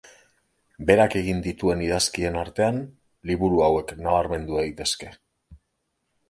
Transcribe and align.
Berak 0.89 1.17
egin 1.19 1.43
dituen 1.47 1.83
idazkien 1.87 2.39
artean 2.45 2.79
liburu 3.33 3.61
hauek 3.67 3.95
nabarmendu 4.01 4.59
daitezke. 4.63 5.13